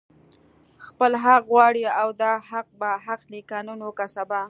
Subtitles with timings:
[0.87, 4.39] خپل حق غواړي او دا حق به اخلي، که نن وو که سبا